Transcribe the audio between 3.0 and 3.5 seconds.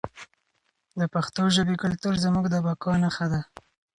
نښه ده.